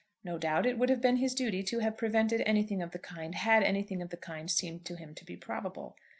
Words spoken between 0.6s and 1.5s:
it would have been his